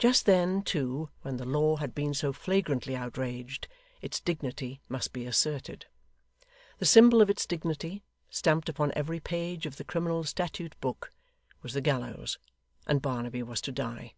Just 0.00 0.26
then, 0.26 0.62
too, 0.64 1.10
when 1.22 1.36
the 1.36 1.44
law 1.44 1.76
had 1.76 1.94
been 1.94 2.12
so 2.12 2.32
flagrantly 2.32 2.96
outraged, 2.96 3.68
its 4.02 4.18
dignity 4.18 4.80
must 4.88 5.12
be 5.12 5.26
asserted. 5.26 5.86
The 6.78 6.84
symbol 6.86 7.22
of 7.22 7.30
its 7.30 7.46
dignity, 7.46 8.02
stamped 8.28 8.68
upon 8.68 8.90
every 8.96 9.20
page 9.20 9.64
of 9.64 9.76
the 9.76 9.84
criminal 9.84 10.24
statute 10.24 10.74
book, 10.80 11.12
was 11.62 11.72
the 11.72 11.80
gallows; 11.80 12.36
and 12.88 13.00
Barnaby 13.00 13.44
was 13.44 13.60
to 13.60 13.70
die. 13.70 14.14